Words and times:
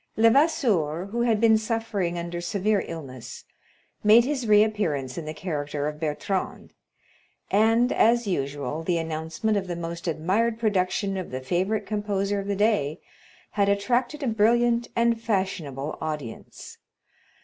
Levasseur, 0.17 1.09
who 1.11 1.21
had 1.21 1.39
been 1.39 1.59
suffering 1.59 2.17
under 2.17 2.41
severe 2.41 2.83
illness, 2.87 3.45
made 4.03 4.25
his 4.25 4.47
reappearance 4.47 5.15
in 5.15 5.25
the 5.25 5.31
character 5.35 5.87
of 5.87 5.99
Bertram, 5.99 6.71
and, 7.51 7.91
as 7.91 8.25
usual, 8.25 8.81
the 8.81 8.97
announcement 8.97 9.57
of 9.59 9.67
the 9.67 9.75
most 9.75 10.07
admired 10.07 10.57
production 10.57 11.17
of 11.17 11.29
the 11.29 11.39
favorite 11.39 11.85
composer 11.85 12.39
of 12.39 12.47
the 12.47 12.55
day 12.55 12.99
had 13.51 13.69
attracted 13.69 14.23
a 14.23 14.27
brilliant 14.27 14.87
and 14.95 15.21
fashionable 15.21 15.95
audience. 16.01 16.79